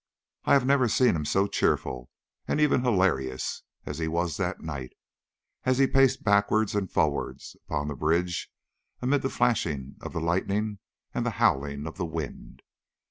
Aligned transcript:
I 0.45 0.53
have 0.53 0.65
never 0.65 0.87
seen 0.87 1.15
him 1.15 1.25
so 1.25 1.45
cheerful, 1.45 2.09
and 2.47 2.59
even 2.59 2.81
hilarious, 2.83 3.61
as 3.85 3.99
he 3.99 4.07
was 4.07 4.37
that 4.37 4.59
night, 4.63 4.93
as 5.63 5.77
he 5.77 5.85
paced 5.85 6.23
backwards 6.23 6.73
and 6.73 6.89
forwards 6.91 7.55
upon 7.67 7.87
the 7.87 7.95
bridge 7.95 8.51
amid 8.99 9.21
the 9.21 9.29
flashing 9.29 9.97
of 10.01 10.13
the 10.13 10.19
lightning 10.19 10.79
and 11.13 11.23
the 11.23 11.29
howling 11.37 11.85
of 11.85 11.97
the 11.97 12.05
wind. 12.07 12.63